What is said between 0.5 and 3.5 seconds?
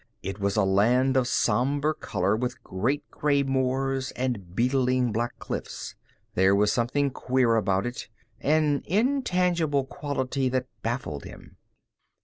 a land of somber color, with great gray